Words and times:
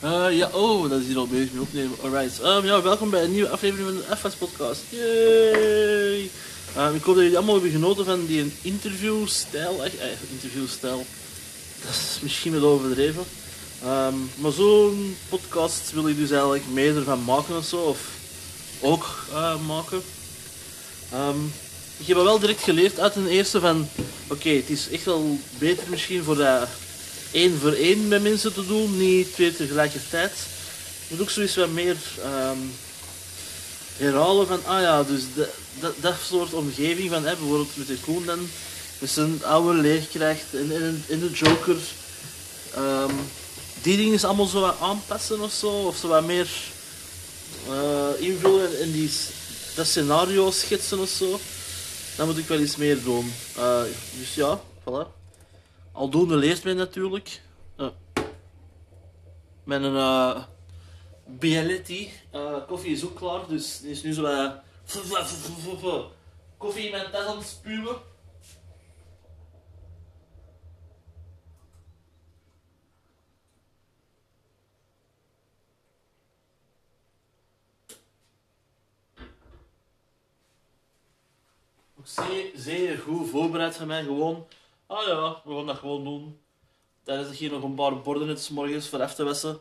Eh, 0.00 0.26
ja, 0.30 0.50
oh, 0.52 0.90
dat 0.90 1.00
is 1.00 1.06
hier 1.06 1.18
al 1.18 1.26
bezig 1.26 1.52
mee 1.52 1.62
opnemen. 1.62 1.96
Alright. 2.02 2.40
Um, 2.42 2.64
ja, 2.64 2.82
welkom 2.82 3.10
bij 3.10 3.24
een 3.24 3.32
nieuwe 3.32 3.48
aflevering 3.48 3.88
van 3.88 3.96
de 3.96 4.16
FS 4.16 4.34
Podcast. 4.34 4.80
Yay! 4.88 6.30
Um, 6.78 6.94
ik 6.94 7.02
hoop 7.02 7.14
dat 7.14 7.22
jullie 7.22 7.36
allemaal 7.36 7.54
hebben 7.54 7.72
genoten 7.72 8.04
van 8.04 8.26
die 8.26 8.52
interviewstijl. 8.62 9.84
Echt, 9.84 9.98
eh, 9.98 10.08
interviewstijl. 10.30 11.06
Dat 11.84 11.90
is 11.90 12.18
misschien 12.20 12.60
wel 12.60 12.70
overdreven. 12.70 13.24
Um, 13.86 14.30
maar 14.34 14.52
zo'n 14.52 15.16
podcast 15.28 15.92
wil 15.92 16.08
ik 16.08 16.16
dus 16.16 16.30
eigenlijk 16.30 16.64
meer 16.72 16.96
ervan 16.96 17.24
maken 17.24 17.56
of 17.56 17.64
zo. 17.64 17.76
Of 17.76 17.98
ook 18.80 19.26
uh, 19.32 19.54
maken. 19.66 20.02
Ik 21.96 22.06
heb 22.06 22.16
wel 22.16 22.38
direct 22.38 22.62
geleerd 22.62 23.00
uit 23.00 23.16
een 23.16 23.26
eerste 23.26 23.60
van... 23.60 23.88
Oké, 24.28 24.48
het 24.48 24.70
is 24.70 24.88
echt 24.90 25.04
wel 25.04 25.38
beter 25.58 25.84
misschien 25.88 26.22
voor 26.22 26.36
dat 26.36 26.68
één 27.30 27.58
voor 27.58 27.72
één 27.72 28.08
met 28.08 28.22
mensen 28.22 28.52
te 28.52 28.66
doen, 28.66 28.96
niet 28.96 29.32
twee 29.32 29.56
tegelijkertijd. 29.56 30.32
Je 31.08 31.14
moet 31.14 31.20
ook 31.20 31.30
zoiets 31.30 31.56
wat 31.56 31.70
meer 31.70 31.96
um, 32.24 32.72
herhalen 33.96 34.46
van, 34.46 34.64
ah 34.64 34.80
ja, 34.80 35.02
dus 35.02 35.22
de, 35.34 35.48
dat 36.00 36.14
soort 36.28 36.52
omgeving 36.52 37.10
van, 37.10 37.24
hè, 37.24 37.36
bijvoorbeeld 37.36 37.76
met 37.76 37.86
de 37.86 37.96
Koen 37.96 38.26
dan, 38.26 38.48
met 38.98 39.10
zijn 39.10 39.44
oude 39.44 39.80
leerkracht 39.80 40.44
in, 40.50 40.70
in, 40.72 41.04
in 41.06 41.20
de 41.20 41.30
Joker. 41.30 41.76
Um, 42.78 43.16
die 43.82 43.96
dingen 43.96 44.14
is 44.14 44.24
allemaal 44.24 44.46
zo 44.46 44.60
wat 44.60 44.80
aanpassen 44.80 45.40
of 45.40 45.52
zo, 45.52 45.68
of 45.68 45.96
zo 45.96 46.08
wat 46.08 46.24
meer 46.26 46.48
uh, 47.68 48.08
invullen 48.18 48.80
in 48.80 48.92
die, 48.92 49.10
dat 49.74 49.86
scenario 49.86 50.50
schetsen 50.50 50.98
of 50.98 51.08
zo. 51.08 51.40
Dan 52.16 52.26
moet 52.26 52.38
ik 52.38 52.48
wel 52.48 52.60
iets 52.60 52.76
meer 52.76 53.02
doen. 53.02 53.32
Uh, 53.58 53.80
dus 54.18 54.34
ja, 54.34 54.60
voilà. 54.80 55.15
Aldoende 55.96 56.36
leert 56.36 56.64
men 56.64 56.76
natuurlijk. 56.76 57.40
Uh, 57.76 57.88
mijn 59.64 59.82
uh, 59.82 60.44
Bialetti 61.26 62.10
uh, 62.34 62.66
koffie 62.66 62.92
is 62.92 63.04
ook 63.04 63.16
klaar, 63.16 63.48
dus 63.48 63.80
die 63.80 63.90
is 63.90 64.02
nu 64.02 64.12
zo 64.12 64.24
uh, 64.24 64.52
koffie 66.56 66.84
in 66.84 66.90
mijn 66.90 67.10
tas 67.10 67.48
spuwen. 67.50 67.96
Zeer, 82.02 82.50
zeer 82.54 82.98
goed 82.98 83.30
voorbereid 83.30 83.76
van 83.76 83.86
mij, 83.86 84.02
gewoon 84.02 84.46
Ah 84.86 85.06
ja, 85.06 85.40
we 85.44 85.54
gaan 85.54 85.66
dat 85.66 85.76
gewoon 85.76 86.04
doen. 86.04 86.40
Tijdens 87.02 87.38
hier 87.38 87.50
nog 87.50 87.62
een 87.62 87.74
paar 87.74 88.00
borden 88.00 88.28
het 88.28 88.50
morgens 88.50 88.88
voor 88.88 89.02
af 89.02 89.14
te 89.14 89.24
wassen. 89.24 89.60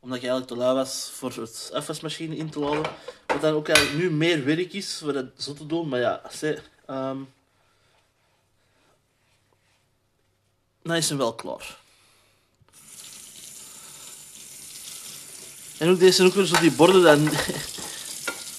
Omdat 0.00 0.18
ik 0.18 0.24
eigenlijk 0.24 0.52
te 0.52 0.58
lui 0.58 0.74
was 0.74 1.10
voor 1.12 1.32
het 1.32 1.70
afwasmachine 1.74 2.36
in 2.36 2.50
te 2.50 2.58
laden. 2.58 2.92
Wat 3.26 3.40
dan 3.40 3.54
ook 3.54 3.68
eigenlijk 3.68 3.98
nu 3.98 4.10
meer 4.10 4.44
werk 4.44 4.72
is 4.72 4.98
voor 4.98 5.14
het 5.14 5.42
zo 5.42 5.52
te 5.52 5.66
doen. 5.66 5.88
Maar 5.88 6.00
ja, 6.00 6.22
ze, 6.32 6.58
um, 6.90 7.32
dan 10.82 10.96
is 10.96 11.08
hem 11.08 11.18
wel 11.18 11.34
klaar. 11.34 11.78
En 15.78 15.90
ook 15.90 15.98
deze 15.98 16.24
ook 16.24 16.32
weer 16.32 16.44
zo 16.44 16.60
die 16.60 16.72
borden 16.72 17.02
dan... 17.02 17.28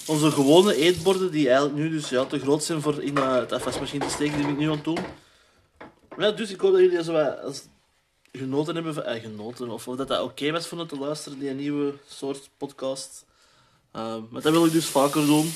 Onze 0.08 0.32
gewone 0.32 0.76
eetborden 0.76 1.32
die 1.32 1.48
eigenlijk 1.48 1.78
nu 1.78 1.90
dus 1.90 2.10
ja, 2.10 2.26
te 2.26 2.40
groot 2.40 2.64
zijn 2.64 2.82
voor 2.82 3.04
in 3.04 3.18
uh, 3.18 3.36
het 3.36 3.52
afwasmachine 3.52 4.06
te 4.06 4.12
steken, 4.12 4.38
die 4.38 4.48
ik 4.48 4.58
nu 4.58 4.66
aan 4.66 4.76
het 4.76 4.84
doen. 4.84 5.06
Dus 6.20 6.52
ik 6.52 6.60
hoop 6.60 6.72
dat 6.72 6.82
jullie 6.82 7.04
zo 7.04 7.12
wat 7.12 7.68
genoten 8.32 8.76
hebben 8.76 8.94
van... 8.94 9.04
Eh, 9.04 9.22
genoten, 9.22 9.70
of 9.70 9.84
dat 9.84 9.98
dat 9.98 10.10
oké 10.10 10.22
okay 10.22 10.52
was 10.52 10.70
het 10.70 10.90
te 10.90 10.98
luisteren, 10.98 11.40
die 11.40 11.50
nieuwe 11.50 11.94
soort 12.10 12.50
podcast. 12.58 13.26
Uh, 13.96 14.16
maar 14.30 14.42
dat 14.42 14.52
wil 14.52 14.66
ik 14.66 14.72
dus 14.72 14.86
vaker 14.86 15.26
doen. 15.26 15.54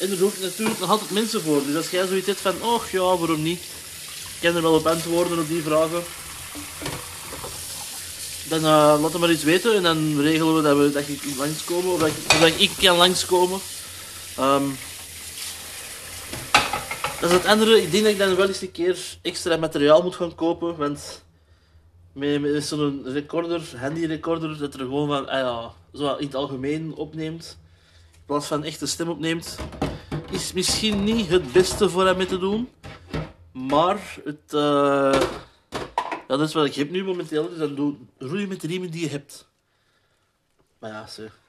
En 0.00 0.10
er 0.10 0.40
natuurlijk 0.40 0.78
nog 0.78 0.90
altijd 0.90 1.10
mensen 1.10 1.42
voor. 1.42 1.64
Dus 1.64 1.76
als 1.76 1.90
jij 1.90 2.06
zoiets 2.06 2.26
hebt 2.26 2.40
van, 2.40 2.62
oh 2.62 2.84
ja, 2.90 3.16
waarom 3.16 3.42
niet? 3.42 3.60
Ik 3.60 4.38
kan 4.40 4.56
er 4.56 4.62
wel 4.62 4.74
op 4.74 4.86
antwoorden 4.86 5.38
op 5.38 5.48
die 5.48 5.62
vragen. 5.62 6.02
Dan 8.48 8.58
uh, 8.58 9.00
laat 9.02 9.12
me 9.12 9.18
maar 9.18 9.30
iets 9.30 9.44
weten 9.44 9.74
en 9.74 9.82
dan 9.82 10.20
regelen 10.20 10.54
we 10.54 10.62
dat, 10.62 10.76
we, 10.76 10.90
dat 10.90 11.08
ik 11.08 11.36
langskomen. 11.36 11.92
Of 11.92 12.00
dat 12.00 12.08
ik, 12.08 12.40
dat 12.40 12.60
ik 12.60 12.70
kan 12.78 12.96
langskomen. 12.96 13.60
Um, 14.38 14.76
dat 17.22 17.30
is 17.30 17.36
het 17.36 17.46
andere. 17.46 17.82
Ik 17.82 17.90
denk 17.90 18.02
dat 18.02 18.12
ik 18.12 18.18
dan 18.18 18.36
wel 18.36 18.48
eens 18.48 18.60
een 18.60 18.70
keer 18.70 19.18
extra 19.22 19.56
materiaal 19.56 20.02
moet 20.02 20.16
gaan 20.16 20.34
kopen. 20.34 20.76
Want 20.76 21.24
met, 22.12 22.40
met 22.40 22.64
zo'n 22.64 23.02
recorder, 23.04 23.62
handy 23.76 24.06
recorder, 24.06 24.58
dat 24.58 24.74
er 24.74 24.80
gewoon 24.80 25.08
van, 25.08 25.28
ah 25.28 25.38
ja, 25.38 25.72
zo 25.98 26.16
in 26.16 26.26
het 26.26 26.34
algemeen 26.34 26.94
opneemt. 26.94 27.58
In 28.12 28.20
plaats 28.26 28.46
van 28.46 28.64
echt 28.64 28.80
een 28.80 28.88
stem 28.88 29.08
opneemt. 29.08 29.56
Is 30.30 30.52
misschien 30.52 31.04
niet 31.04 31.28
het 31.28 31.52
beste 31.52 31.90
voor 31.90 32.06
hem 32.06 32.16
mee 32.16 32.26
te 32.26 32.38
doen. 32.38 32.68
Maar 33.52 34.18
het, 34.24 34.52
uh, 34.54 35.20
ja, 36.28 36.36
dat 36.36 36.40
is 36.40 36.54
wat 36.54 36.66
ik 36.66 36.74
heb 36.74 36.90
nu 36.90 37.04
momenteel. 37.04 37.48
Dus 37.48 37.58
dan 37.58 37.74
doe, 37.74 37.94
roei 38.18 38.46
met 38.46 38.60
de 38.60 38.66
riemen 38.66 38.90
die 38.90 39.00
je 39.00 39.08
hebt. 39.08 39.48
Maar 40.78 40.90
ja, 40.90 41.06
zeg. 41.06 41.40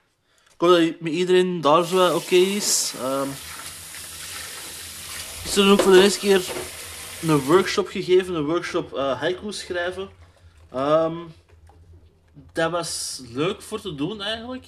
Ik 0.54 0.60
hoop 0.62 0.70
dat 0.70 1.00
met 1.00 1.14
iedereen 1.14 1.62
daar 1.62 1.84
zo 1.86 2.16
oké 2.16 2.36
is. 2.36 2.94
Um, 3.04 3.30
er 5.56 5.72
ook 5.72 5.81
voor 5.81 5.91
de 5.91 6.02
eerste 6.02 6.19
keer 6.19 6.41
een 7.22 7.40
workshop 7.40 7.88
gegeven, 7.88 8.36
een 8.36 8.46
workshop 8.46 8.94
uh, 8.94 9.19
haiku 9.19 9.52
schrijven. 9.52 10.09
Um, 10.75 11.34
dat 12.53 12.72
was 12.72 13.22
leuk 13.30 13.62
voor 13.62 13.81
te 13.81 13.96
doen 13.96 14.22
eigenlijk. 14.22 14.66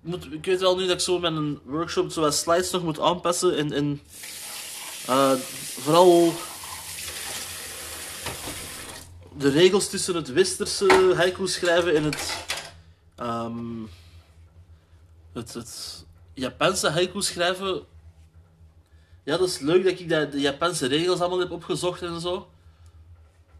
Moet, 0.00 0.32
ik 0.32 0.44
weet 0.44 0.60
wel 0.60 0.76
nu 0.76 0.82
dat 0.82 0.90
ik 0.90 1.00
zo 1.00 1.18
met 1.18 1.32
een 1.32 1.60
workshop 1.64 2.10
zo 2.10 2.20
wat 2.20 2.34
slides 2.34 2.70
nog 2.70 2.82
moet 2.82 3.00
aanpassen 3.00 3.72
en, 3.72 4.00
uh, 5.08 5.32
vooral 5.78 6.32
de 9.36 9.48
regels 9.48 9.88
tussen 9.88 10.14
het 10.14 10.32
westerse 10.32 11.12
haiku 11.16 11.46
schrijven 11.46 11.94
en 11.94 12.04
het, 12.04 12.44
um, 13.20 13.88
het, 15.32 15.54
het 15.54 16.04
Japanse 16.34 16.90
haiku 16.90 17.22
schrijven 17.22 17.86
ja, 19.26 19.36
dat 19.36 19.48
is 19.48 19.58
leuk 19.58 19.84
dat 19.84 20.00
ik 20.00 20.08
de 20.08 20.40
Japanse 20.40 20.86
regels 20.86 21.20
allemaal 21.20 21.38
heb 21.38 21.50
opgezocht 21.50 22.02
en 22.02 22.20
zo. 22.20 22.48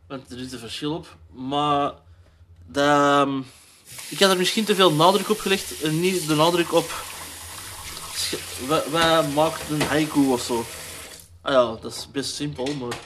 Want 0.07 0.31
er 0.31 0.41
is 0.41 0.53
een 0.53 0.59
verschil 0.59 0.95
op. 0.95 1.17
Maar 1.33 1.93
dat, 2.67 2.85
ehm, 2.85 3.39
ik 4.09 4.19
had 4.19 4.31
er 4.31 4.37
misschien 4.37 4.65
te 4.65 4.75
veel 4.75 4.93
nadruk 4.93 5.31
op 5.31 5.39
gelegd 5.39 5.83
en 5.83 6.01
niet 6.01 6.27
de 6.27 6.35
nadruk 6.35 6.73
op. 6.73 7.05
Wat, 8.67 9.33
maakt 9.35 9.71
een 9.71 9.83
haiku 9.83 10.21
of 10.21 10.43
zo? 10.43 10.65
Ah 11.41 11.53
ja, 11.53 11.81
dat 11.81 11.93
is 11.93 12.09
best 12.13 12.35
simpel, 12.35 12.75
maar. 12.75 12.99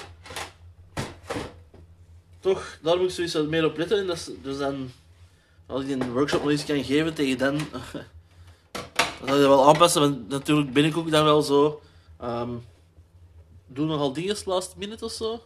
Toch, 2.40 2.78
daar 2.82 2.96
moet 2.96 3.08
ik 3.08 3.14
sowieso 3.14 3.44
meer 3.44 3.64
op 3.64 3.76
letten. 3.76 3.98
En 3.98 4.06
dat 4.06 4.30
dus 4.42 4.58
dan, 4.58 4.92
als 5.66 5.82
ik 5.82 5.90
een 5.90 6.12
workshop 6.12 6.42
nog 6.42 6.50
eens 6.50 6.64
kan 6.64 6.84
geven 6.84 7.14
tegen 7.14 7.38
dan. 7.38 7.56
dan 8.72 9.26
zal 9.26 9.34
je 9.34 9.40
dat 9.40 9.48
wel 9.48 9.68
aanpassen, 9.68 10.00
want 10.00 10.28
natuurlijk 10.28 10.72
ben 10.72 10.84
ik 10.84 10.96
ook 10.96 11.10
dan 11.10 11.24
wel 11.24 11.42
zo 11.42 11.80
Um, 12.22 12.64
doe 13.66 13.86
nogal 13.86 14.12
dingen 14.12 14.36
last 14.44 14.76
minute 14.76 15.04
of 15.04 15.12
zo. 15.12 15.40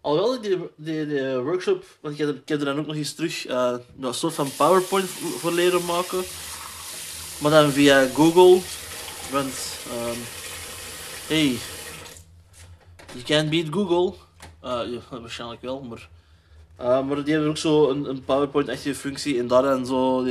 Alhoewel 0.00 0.40
die, 0.40 0.58
die, 0.76 1.06
die 1.06 1.36
workshop, 1.36 1.84
want 2.00 2.14
ik 2.14 2.26
heb, 2.26 2.36
ik 2.36 2.48
heb 2.48 2.58
er 2.58 2.64
dan 2.64 2.78
ook 2.78 2.86
nog 2.86 2.96
eens 2.96 3.14
terug 3.14 3.48
uh, 3.48 3.76
een 4.00 4.14
soort 4.14 4.34
van 4.34 4.50
PowerPoint 4.56 5.08
voor 5.08 5.52
leren 5.52 5.84
maken. 5.84 6.22
Maar 7.40 7.50
dan 7.50 7.70
via 7.70 8.06
Google. 8.14 8.60
Want, 9.30 9.78
um, 9.92 10.18
hey, 11.26 11.58
you 13.12 13.24
can't 13.24 13.50
beat 13.50 13.66
Google. 13.70 14.14
Uh, 14.64 15.00
waarschijnlijk 15.20 15.62
wel, 15.62 15.82
maar. 15.82 16.08
Uh, 16.80 17.06
maar 17.06 17.24
die 17.24 17.32
hebben 17.32 17.50
ook 17.50 17.56
zo 17.56 17.90
een, 17.90 18.08
een 18.08 18.24
PowerPoint-achtige 18.24 18.94
functie 18.94 19.38
en 19.38 19.46
daar 19.46 19.62
dan 19.62 19.86
zo 19.86 20.24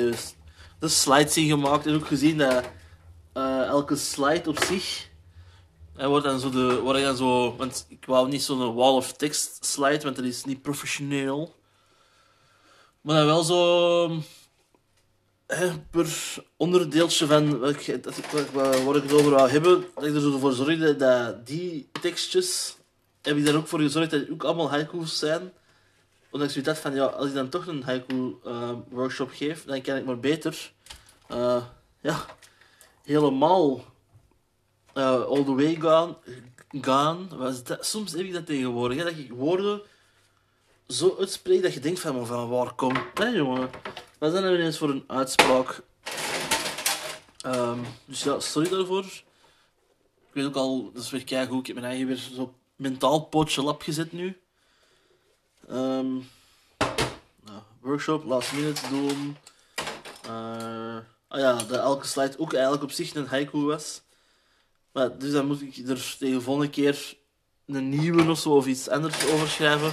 de 0.80 0.88
slides 0.88 1.38
in 1.38 1.48
gemaakt. 1.48 1.86
En 1.86 1.96
ook 1.96 2.08
gezien 2.08 2.38
dat 2.38 2.64
elke 3.68 3.96
slide 3.96 4.50
op 4.50 4.64
zich 4.64 5.09
en 6.00 6.10
wordt 6.10 6.26
dan 6.26 6.40
zo 6.40 6.50
de, 6.50 6.80
wordt 6.80 7.02
dan 7.02 7.18
zo, 7.18 7.56
want 7.56 7.86
ik 7.90 8.06
wou 8.06 8.30
niet 8.30 8.44
zo'n 8.44 8.74
wall 8.74 8.94
of 8.94 9.14
text 9.14 9.66
slide, 9.66 10.04
want 10.04 10.16
dat 10.16 10.26
is 10.26 10.46
niet 10.46 10.62
professioneel. 10.62 11.56
Maar 13.02 13.16
dan 13.16 13.26
wel 13.26 13.44
zo 13.44 14.22
hè, 15.48 15.80
per 15.80 16.36
onderdeeltje 16.58 17.26
van 17.28 17.60
wat 17.60 17.70
ik, 17.70 18.04
dat 18.04 18.18
ik, 18.18 18.26
ik 18.26 19.04
het 19.04 19.14
over 19.14 19.30
wou 19.30 19.50
hebben, 19.50 19.86
dat 19.96 20.04
ik 20.04 20.16
er 20.16 20.22
zo 20.22 20.38
voor 20.38 20.54
zorgde 20.54 20.96
dat 20.96 21.48
die 21.48 21.90
tekstjes, 22.02 22.76
heb 23.22 23.38
ik 23.38 23.46
daar 23.46 23.56
ook 23.56 23.68
voor 23.68 23.80
gezorgd 23.80 24.12
dat 24.12 24.20
die 24.20 24.32
ook 24.32 24.44
allemaal 24.44 24.70
haiku's 24.70 25.20
zijn. 25.20 25.52
Omdat 26.32 26.56
ik 26.56 26.66
had 26.66 26.78
van, 26.78 26.94
ja, 26.94 27.06
als 27.06 27.28
ik 27.28 27.34
dan 27.34 27.50
toch 27.50 27.68
een 27.68 27.84
haiku 27.84 28.36
uh, 28.46 28.72
workshop 28.90 29.30
geef, 29.34 29.64
dan 29.66 29.82
kan 29.82 29.96
ik 29.98 30.06
maar 30.06 30.20
beter, 30.20 30.72
uh, 31.32 31.64
ja, 32.02 32.26
helemaal 33.04 33.84
uh, 34.94 35.22
all 35.22 35.44
the 35.44 35.56
way 35.56 35.76
gaan. 35.76 36.18
gaan 36.82 37.30
was 37.38 37.64
dat, 37.64 37.86
soms 37.86 38.12
heb 38.12 38.22
ik 38.22 38.34
dat 38.34 38.46
tegenwoordig, 38.46 39.04
dat 39.04 39.18
ik 39.18 39.32
woorden 39.32 39.82
zo 40.88 41.16
uitspreekt 41.20 41.64
dat 41.64 41.74
je 41.74 41.80
denkt 41.80 42.00
van, 42.00 42.26
van 42.26 42.50
waar 42.50 42.74
komt 42.74 43.00
dat, 43.14 43.34
jongen? 43.34 43.70
Wat 44.18 44.32
zijn 44.32 44.44
er 44.44 44.60
ineens 44.60 44.78
voor 44.78 44.90
een 44.90 45.04
uitspraak? 45.08 45.82
Ehm, 47.42 47.80
dus 48.06 48.24
ja, 48.24 48.40
sorry 48.40 48.70
daarvoor. 48.70 49.04
Ik 49.04 50.36
weet 50.36 50.46
ook 50.46 50.56
al, 50.56 50.92
dat 50.94 51.04
is 51.04 51.10
weer 51.10 51.24
kei 51.24 51.48
goed. 51.48 51.60
Ik 51.60 51.66
heb 51.66 51.76
mijn 51.76 51.88
eigen 51.88 52.08
weer 52.08 52.16
zo 52.16 52.54
mentaal 52.76 53.20
potje 53.20 53.62
lap 53.62 53.82
gezet 53.82 54.12
nu. 54.12 54.40
Ehm, 55.68 56.14
nou, 57.46 57.62
workshop, 57.82 58.24
last 58.24 58.54
minute 58.54 58.90
doen. 58.90 59.38
Eh, 60.24 60.98
ah 61.28 61.40
ja, 61.40 61.54
dat 61.54 61.80
elke 61.80 62.08
slide 62.08 62.40
ook 62.40 62.54
eigenlijk 62.54 62.84
op 62.84 62.92
zich 62.92 63.16
een 63.16 63.28
haiku 63.28 63.58
was. 63.58 64.02
Dus 65.08 65.32
dan 65.32 65.46
moet 65.48 65.62
ik 65.62 65.78
er 65.78 66.16
tegen 66.20 66.36
de 66.36 66.42
volgende 66.42 66.70
keer 66.70 67.16
een 67.66 67.90
nieuwe 67.90 68.30
of 68.30 68.40
zo 68.40 68.50
of 68.56 68.66
iets 68.68 68.90
anders 68.90 69.26
over 69.26 69.48
schrijven. 69.48 69.92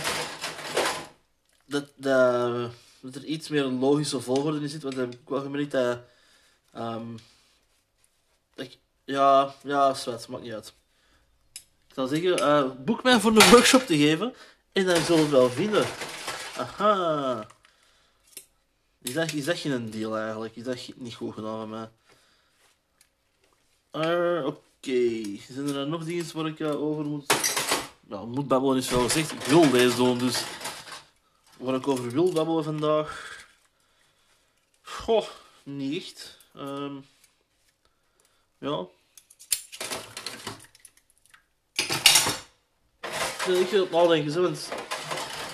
Dat, 1.67 1.85
dat, 1.97 2.71
dat 3.01 3.15
er 3.15 3.25
iets 3.25 3.49
meer 3.49 3.65
een 3.65 3.79
logische 3.79 4.21
volgorde 4.21 4.61
in 4.61 4.69
zit. 4.69 4.83
Want 4.83 4.95
dan 4.95 5.05
heb 5.05 5.15
ik 5.21 5.29
wel 5.29 5.41
gemerkt 5.41 5.71
dat. 5.71 5.99
ehm, 6.73 7.17
dat 8.55 8.67
ik- 8.67 8.79
ja, 9.05 9.55
ja, 9.63 9.95
zwet, 9.95 10.29
maakt 10.29 10.43
niet 10.43 10.53
uit. 10.53 10.75
Ik 11.89 11.95
zal 11.95 12.07
zeggen, 12.07 12.39
eh, 12.39 12.71
boek 12.85 13.03
mij 13.03 13.21
voor 13.21 13.31
een 13.37 13.51
workshop 13.51 13.83
te 13.87 13.97
geven. 13.97 14.35
En 14.73 14.87
dan 14.87 14.97
zullen 15.03 15.17
we 15.17 15.23
het 15.23 15.31
wel 15.31 15.51
vinden. 15.51 15.87
Aha. 16.57 17.47
Is 19.03 19.13
dat, 19.15 19.33
is 19.33 19.45
dat 19.45 19.59
geen 19.59 19.91
deal 19.91 20.17
eigenlijk? 20.19 20.57
Is 20.57 20.63
dat 20.65 20.89
niet 20.97 21.15
goed 21.15 21.35
gedaan 21.35 21.59
van 21.59 21.69
mij? 21.69 21.89
Eh, 23.91 24.47
Oké. 24.47 24.59
Zijn 24.87 25.67
er 25.67 25.73
dan 25.73 25.89
nog 25.89 26.05
dingen 26.05 26.27
waar 26.35 26.47
ik 26.47 26.61
eh, 26.61 26.83
over 26.83 27.05
moet... 27.05 27.35
Nou, 28.01 28.27
moet 28.27 28.49
babbelen 28.49 28.77
is 28.77 28.91
wel 28.91 29.03
gezegd. 29.03 29.33
Ik 29.33 29.41
wil 29.41 29.71
deze 29.71 29.97
doen, 29.97 30.19
dus... 30.19 30.45
Waar 31.59 31.75
ik 31.75 31.89
over 31.89 32.11
wil 32.11 32.33
babbelen 32.33 32.65
vandaag... 32.65 33.37
Goh, 34.83 35.27
niet 35.63 36.03
echt. 36.03 36.39
Ehm, 36.55 36.95
ja. 38.59 38.87
Ik 43.47 43.69
wil 43.71 43.81
het 43.81 43.91
nadenken, 43.91 44.33
zo, 44.33 44.43
want... 44.43 44.69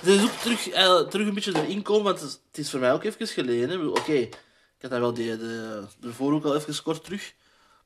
Het 0.00 0.08
is 0.08 0.22
ook 0.22 0.36
terug, 0.40 0.68
eh, 0.68 1.00
terug 1.00 1.26
een 1.26 1.34
beetje 1.34 1.56
erin 1.56 1.82
komen, 1.82 2.04
want 2.04 2.20
het 2.20 2.40
is, 2.52 2.70
voor 2.70 2.80
mij 2.80 2.92
ook 2.92 3.04
even 3.04 3.26
geleden. 3.26 3.88
Oké, 3.88 4.12
ik 4.12 4.36
had 4.80 4.90
daar 4.90 5.00
wel 5.00 5.14
die, 5.14 5.36
de, 5.36 5.84
ervoor 6.02 6.32
ook 6.32 6.44
al 6.44 6.56
even 6.56 6.82
kort 6.82 7.04
terug. 7.04 7.34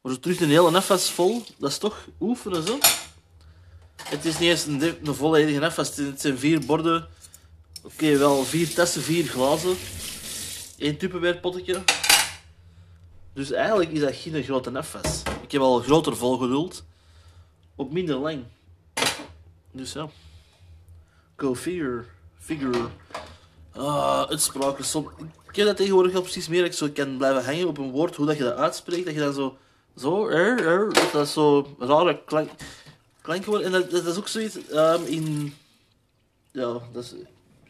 Maar 0.07 0.15
zo 0.15 0.21
terug 0.21 0.41
een 0.41 0.49
hele 0.49 0.71
nefas 0.71 1.11
vol, 1.11 1.43
dat 1.59 1.71
is 1.71 1.79
toch 1.79 2.07
oefenen, 2.21 2.63
zo. 2.67 2.79
Het 4.03 4.25
is 4.25 4.39
niet 4.39 4.51
eens 4.51 4.67
een, 4.67 5.15
volledige 5.15 5.59
nefas, 5.59 5.97
het 5.97 6.21
zijn- 6.21 6.33
het 6.33 6.41
vier 6.41 6.67
borden. 6.67 7.09
Oké, 7.83 8.17
wel 8.17 8.45
vier 8.45 8.75
testen, 8.75 9.03
vier 9.03 9.25
glazen. 9.25 9.77
Eén 10.79 10.97
tupperware. 10.97 11.83
Dus 13.33 13.51
eigenlijk 13.51 13.91
is 13.91 14.01
dat 14.01 14.15
geen 14.15 14.43
grote 14.43 14.71
nefas. 14.71 15.23
Ik 15.43 15.53
heb 15.53 15.61
al 15.61 15.81
groter 15.81 16.17
volgeduld. 16.17 16.85
Op 17.77 17.93
minder 17.93 18.17
lang. 18.17 18.45
Dus 19.71 19.93
ja. 19.93 20.09
Go 21.37 21.55
figure. 21.55 22.05
Figure. 22.39 22.89
Ah, 23.73 24.29
uitspraken. 24.29 24.85
Som... 24.85 25.11
Ik 25.49 25.57
heb 25.57 25.67
dat 25.67 25.77
tegenwoordig 25.77 26.15
al 26.15 26.23
precies 26.23 26.49
meer 26.49 26.65
ik 26.65 26.73
zo 26.73 26.89
kan 26.95 27.17
blijven 27.17 27.45
hangen 27.45 27.69
op 27.69 27.79
een 27.79 27.91
woord, 27.91 28.17
hoe 28.17 28.27
dat 28.27 28.37
je 28.37 28.43
dat 28.43 28.57
uitspreekt, 28.57 29.05
dat 29.05 29.15
je 29.15 29.21
dan 29.21 29.35
zo... 29.35 29.59
Zo, 29.97 30.27
er, 30.27 30.67
er, 30.67 30.93
dat 30.93 31.13
dat 31.13 31.29
zo 31.29 31.77
rare 31.79 32.25
klank, 32.25 32.51
klanken. 33.21 33.65
En 33.65 33.73
dat, 33.73 33.91
dat 33.91 34.07
is 34.07 34.17
ook 34.17 34.29
zoiets 34.29 34.69
ehm, 34.69 35.05
in... 35.05 35.55
Ja, 36.53 36.81
dat 36.93 37.05
is 37.05 37.15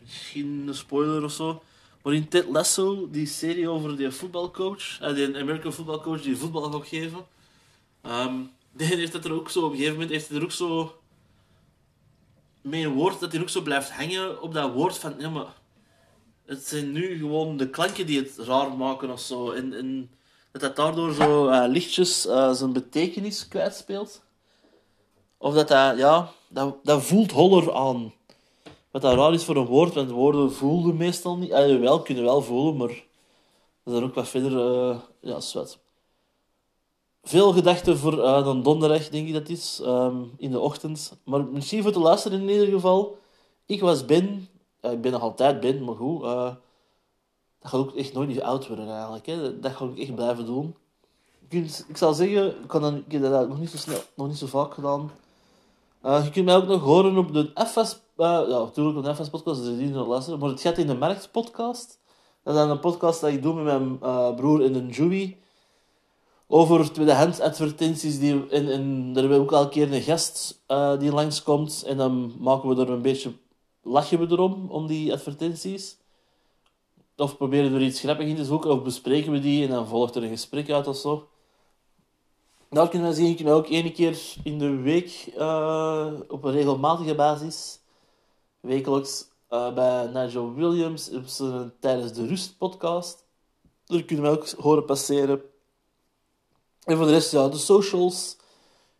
misschien 0.03 0.69
een 0.69 0.75
spoiler 0.75 1.25
of 1.25 1.33
zo. 1.33 1.63
Maar 2.03 2.15
in 2.15 2.29
Ted 2.29 2.49
Lasso, 2.49 3.11
die 3.11 3.27
serie 3.27 3.69
over 3.69 3.97
die 3.97 4.11
voetbalcoach, 4.11 5.01
eh, 5.01 5.15
die 5.15 5.37
American 5.37 5.73
voetbalcoach 5.73 6.23
die 6.23 6.37
voetbal 6.37 6.73
gaat 6.73 6.89
geven, 6.89 7.27
ehm, 8.03 8.35
die 8.77 8.87
heeft 8.87 9.13
het 9.13 9.25
er 9.25 9.33
ook 9.33 9.51
zo, 9.51 9.59
op 9.59 9.71
een 9.71 9.77
gegeven 9.77 9.93
moment 9.93 10.11
heeft 10.11 10.29
hij 10.29 10.39
er 10.39 10.45
ook 10.45 10.53
zo 10.53 11.01
met 12.61 12.85
een 12.85 12.93
woord 12.93 13.21
dat 13.21 13.33
hij 13.33 13.41
ook 13.41 13.49
zo 13.49 13.61
blijft 13.61 13.91
hangen 13.91 14.43
op 14.43 14.55
dat 14.55 14.73
woord 14.73 14.99
van, 14.99 15.15
ja 15.19 15.29
maar, 15.29 15.55
het 16.45 16.67
zijn 16.67 16.93
nu 16.93 17.19
gewoon 17.19 17.57
de 17.57 17.71
klanken 17.71 18.07
die 18.07 18.19
het 18.19 18.37
raar 18.37 18.77
maken 18.77 19.11
of 19.11 19.21
zo. 19.21 19.51
En 19.51 20.11
dat 20.61 20.77
dat 20.77 20.87
daardoor 20.87 21.13
zo 21.13 21.49
eh, 21.49 21.69
lichtjes 21.69 22.27
eh, 22.27 22.53
zijn 22.53 22.73
betekenis 22.73 23.49
kwijtspeelt. 23.49 24.23
Of 25.39 25.55
dat 25.55 25.69
dat, 25.69 25.99
ja, 25.99 26.31
dat, 26.49 26.77
dat 26.83 27.03
voelt 27.03 27.31
holler 27.31 27.75
aan. 27.75 28.13
Wat 28.91 29.03
dat 29.03 29.15
raar 29.15 29.33
is 29.33 29.45
voor 29.45 29.57
een 29.57 29.67
woord, 29.67 29.95
want 29.95 30.11
woorden 30.11 30.53
voelen 30.53 30.97
meestal 30.97 31.37
niet. 31.37 31.51
Eh, 31.51 31.81
wel, 31.81 32.03
kunnen 32.03 32.25
wel 32.25 32.43
voelen, 32.43 32.77
maar 32.77 33.05
dat 33.85 33.95
is 33.95 34.01
ook 34.01 34.15
wat 34.15 34.29
verder, 34.29 34.59
eh, 34.59 34.99
ja, 35.21 35.41
zwet. 35.41 35.79
Veel 37.23 37.53
gedachten 37.53 37.99
voor 37.99 38.17
dan 38.17 38.63
donderdag, 38.63 39.09
denk 39.09 39.27
ik 39.27 39.33
dat 39.33 39.49
is, 39.49 39.81
ehm, 39.85 40.23
in 40.37 40.51
de 40.51 40.61
ochtend. 40.61 41.19
Maar 41.25 41.45
misschien 41.45 41.83
voor 41.83 41.93
te 41.93 41.99
luisteren 41.99 42.41
in 42.41 42.49
ieder 42.49 42.69
geval. 42.69 43.19
Ik 43.67 43.81
was 43.81 44.05
Ben, 44.05 44.49
ik 44.81 45.01
ben 45.01 45.13
nog 45.13 45.21
altijd 45.21 45.61
Ben, 45.61 45.85
maar 45.85 45.95
goed. 45.95 46.23
Dat 47.67 47.75
gaat 47.75 47.89
ook 47.89 47.97
echt 47.97 48.13
nooit 48.13 48.29
niet 48.29 48.43
oud 48.43 48.69
worden 48.69 48.91
eigenlijk. 48.91 49.27
Hè. 49.27 49.61
Dat 49.61 49.73
ga 49.73 49.85
ik 49.85 49.99
echt 49.99 50.15
blijven 50.15 50.47
doen. 50.47 50.75
Ik 51.89 51.97
zal 51.97 52.15
zeggen, 52.15 52.47
ik, 52.47 52.69
kan 52.69 52.83
dan, 52.83 52.97
ik 52.97 53.13
heb 53.13 53.23
dat 53.23 53.49
nog 53.49 53.59
niet 53.59 53.71
zo 53.71 53.77
snel, 53.77 54.01
nog 54.17 54.27
niet 54.27 54.39
zo 54.39 54.47
vaak 54.47 54.75
gedaan. 54.75 55.11
Eh, 56.01 56.25
je 56.25 56.31
kunt 56.31 56.45
mij 56.45 56.57
ook 56.57 56.67
nog 56.67 56.83
horen 56.83 57.19
op 57.19 57.33
de 57.33 57.51
FS, 57.67 58.01
eh, 58.17 58.27
ja, 58.49 58.59
natuurlijk 58.59 58.97
op 58.97 59.05
de 59.05 59.15
FS 59.15 59.29
podcast, 59.29 59.65
dus 59.65 59.79
die 59.79 59.89
nog 59.89 60.07
luisteren. 60.07 60.39
Maar 60.39 60.49
het 60.49 60.61
gaat 60.61 60.79
in 60.79 60.87
de 60.87 60.95
Markt 60.95 61.29
podcast. 61.33 61.99
Dat 62.43 62.55
is 62.55 62.61
een 62.61 62.81
podcast 62.81 63.21
dat 63.21 63.31
ik 63.31 63.43
doe 63.43 63.55
met 63.55 63.65
mijn 63.65 63.99
eh, 64.03 64.35
broer 64.35 64.63
in 64.63 64.75
een 64.75 64.89
Joey. 64.89 65.39
Over 66.49 66.93
tweedehands 66.93 67.41
advertenties. 67.41 68.19
Die, 68.19 68.49
en, 68.51 68.73
en 68.73 69.11
hebben 69.15 69.31
we 69.31 69.39
ook 69.39 69.53
een 69.53 69.69
keer 69.69 69.93
een 69.93 70.03
gast 70.03 70.63
die 70.99 71.13
langskomt. 71.13 71.85
En 71.87 71.97
dan 71.97 72.33
maken 72.39 72.69
we 72.69 72.83
er 72.83 72.91
een 72.91 73.03
beetje, 73.03 73.33
lachen 73.83 74.19
we 74.19 74.27
erom, 74.31 74.71
om 74.71 74.87
die 74.87 75.13
advertenties. 75.13 75.97
Of 77.17 77.37
proberen 77.37 77.73
we 77.73 77.77
er 77.77 77.85
iets 77.85 78.01
grappigs 78.01 78.31
in 78.31 78.37
te 78.37 78.45
zoeken, 78.45 78.71
of 78.71 78.83
bespreken 78.83 79.33
we 79.33 79.41
die 79.41 79.65
en 79.65 79.71
dan 79.71 79.87
volgt 79.87 80.15
er 80.15 80.23
een 80.23 80.29
gesprek 80.29 80.71
uit 80.71 80.87
of 80.87 80.97
zo. 80.97 81.29
Daar 82.71 82.89
kunnen 82.89 83.09
we 83.09 83.15
zien, 83.15 83.35
kunnen 83.37 83.55
we 83.55 83.59
ook 83.59 83.69
één 83.69 83.93
keer 83.93 84.19
in 84.43 84.59
de 84.59 84.77
week 84.77 85.33
eh, 85.37 86.13
op 86.29 86.45
een 86.45 86.53
regelmatige 86.53 87.15
basis, 87.15 87.81
wekelijks, 88.61 89.29
eh, 89.49 89.75
bij 89.75 90.07
Nigel 90.07 90.55
Williams 90.55 91.11
op 91.11 91.27
zijn 91.27 91.73
tijdens 91.81 92.13
de 92.13 92.27
Rust 92.27 92.59
podcast. 92.59 93.25
Daar 93.85 94.03
kunnen 94.03 94.25
we 94.25 94.39
ook 94.39 94.49
horen 94.49 94.85
passeren. 94.85 95.43
En 96.85 96.97
voor 96.97 97.07
de 97.07 97.13
rest, 97.13 97.33
ja, 97.33 97.49
de 97.49 97.59
socials. 97.59 98.37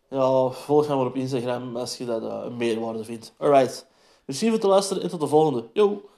Ja, 0.09 0.49
volg 0.49 0.87
mij 0.87 0.95
maar 0.95 1.05
op 1.05 1.15
Instagram 1.15 1.77
als 1.77 1.97
je 1.97 2.05
dat 2.05 2.23
eh, 2.23 2.41
een 2.43 2.57
meerwaarde 2.57 3.03
vindt. 3.03 3.33
Alright. 3.37 3.87
Merci 4.25 4.45
voor 4.45 4.53
het 4.53 4.63
luisteren 4.63 5.03
en 5.03 5.09
tot 5.09 5.19
de 5.19 5.27
volgende. 5.27 5.67
Yo! 5.73 6.09